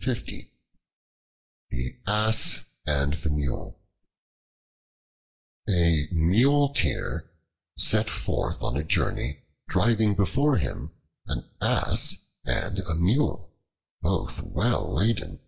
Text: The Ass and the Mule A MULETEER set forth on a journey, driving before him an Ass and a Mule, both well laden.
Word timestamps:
The 0.00 0.44
Ass 2.06 2.60
and 2.86 3.14
the 3.14 3.30
Mule 3.30 3.80
A 5.66 6.06
MULETEER 6.12 7.30
set 7.78 8.10
forth 8.10 8.62
on 8.62 8.76
a 8.76 8.84
journey, 8.84 9.42
driving 9.70 10.14
before 10.16 10.58
him 10.58 10.92
an 11.28 11.48
Ass 11.62 12.26
and 12.44 12.80
a 12.80 12.94
Mule, 12.94 13.56
both 14.02 14.42
well 14.42 14.92
laden. 14.94 15.40